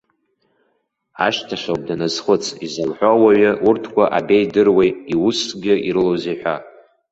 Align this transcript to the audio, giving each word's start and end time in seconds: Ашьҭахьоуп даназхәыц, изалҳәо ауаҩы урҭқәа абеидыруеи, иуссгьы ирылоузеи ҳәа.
Ашьҭахьоуп 1.25 1.81
даназхәыц, 1.87 2.43
изалҳәо 2.65 3.09
ауаҩы 3.13 3.51
урҭқәа 3.67 4.03
абеидыруеи, 4.17 4.91
иуссгьы 5.13 5.73
ирылоузеи 5.87 6.37
ҳәа. 6.41 6.55